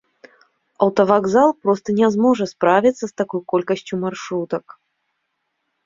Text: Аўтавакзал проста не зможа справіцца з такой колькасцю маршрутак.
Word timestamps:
Аўтавакзал 0.85 1.53
проста 1.67 1.87
не 2.01 2.07
зможа 2.17 2.45
справіцца 2.55 3.03
з 3.07 3.13
такой 3.25 3.41
колькасцю 3.57 3.95
маршрутак. 4.09 4.65